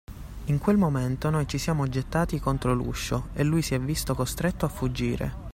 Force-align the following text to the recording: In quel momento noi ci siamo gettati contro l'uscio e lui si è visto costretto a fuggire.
In 0.45 0.57
quel 0.57 0.77
momento 0.77 1.29
noi 1.29 1.47
ci 1.47 1.59
siamo 1.59 1.87
gettati 1.87 2.39
contro 2.39 2.73
l'uscio 2.73 3.27
e 3.33 3.43
lui 3.43 3.61
si 3.61 3.75
è 3.75 3.79
visto 3.79 4.15
costretto 4.15 4.65
a 4.65 4.69
fuggire. 4.69 5.33